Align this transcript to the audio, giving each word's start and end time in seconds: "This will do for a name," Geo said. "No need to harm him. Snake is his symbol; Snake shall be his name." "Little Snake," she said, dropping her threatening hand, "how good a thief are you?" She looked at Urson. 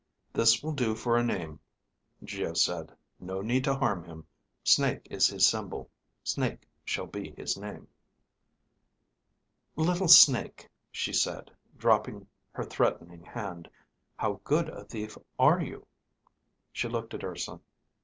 "This 0.33 0.63
will 0.63 0.71
do 0.71 0.95
for 0.95 1.15
a 1.15 1.23
name," 1.23 1.59
Geo 2.23 2.53
said. 2.55 2.91
"No 3.19 3.39
need 3.39 3.63
to 3.65 3.75
harm 3.75 4.03
him. 4.03 4.25
Snake 4.63 5.05
is 5.11 5.27
his 5.27 5.47
symbol; 5.47 5.91
Snake 6.23 6.67
shall 6.83 7.05
be 7.05 7.35
his 7.37 7.55
name." 7.55 7.87
"Little 9.75 10.07
Snake," 10.07 10.67
she 10.91 11.13
said, 11.13 11.51
dropping 11.77 12.25
her 12.51 12.63
threatening 12.63 13.21
hand, 13.23 13.69
"how 14.17 14.41
good 14.43 14.69
a 14.69 14.85
thief 14.85 15.19
are 15.37 15.61
you?" 15.61 15.85
She 16.71 16.89
looked 16.89 17.13
at 17.13 17.21
Urson. 17.23 17.59